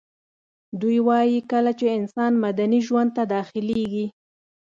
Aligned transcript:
دوی 0.81 0.97
وايي 1.07 1.39
کله 1.51 1.71
چي 1.79 1.85
انسان 1.99 2.31
مدني 2.43 2.79
ژوند 2.87 3.09
ته 3.17 3.23
داخليږي 3.33 4.05